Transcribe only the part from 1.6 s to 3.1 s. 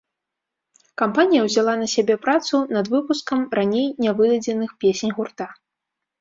на сябе працу над